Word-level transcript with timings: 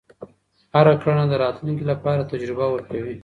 هره 0.75 0.93
کړنه 1.01 1.25
د 1.27 1.33
راتلونکي 1.43 1.83
لپاره 1.91 2.29
تجربه 2.31 2.65
ورکوي. 2.69 3.15